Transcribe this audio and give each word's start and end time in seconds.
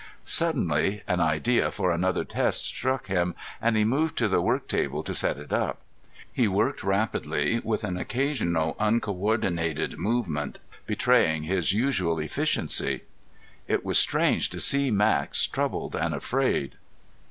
Suddenly 0.25 1.03
an 1.07 1.19
idea 1.19 1.69
for 1.69 1.91
another 1.91 2.23
test 2.25 2.65
struck 2.65 3.05
him 3.05 3.35
and 3.61 3.77
he 3.77 3.83
moved 3.85 4.17
to 4.17 4.27
the 4.27 4.41
work 4.41 4.67
table 4.67 5.03
to 5.03 5.13
set 5.13 5.37
it 5.37 5.53
up. 5.53 5.81
He 6.33 6.47
worked 6.47 6.83
rapidly, 6.83 7.61
with 7.63 7.83
an 7.83 7.97
occasional 7.97 8.75
uncoordinated 8.79 9.99
movement 9.99 10.57
betraying 10.87 11.43
his 11.43 11.73
usual 11.73 12.17
efficiency. 12.17 13.01
It 13.67 13.85
was 13.85 13.99
strange 13.99 14.49
to 14.49 14.59
see 14.59 14.89
Max 14.89 15.45
troubled 15.45 15.95
and 15.95 16.15
afraid. 16.15 16.73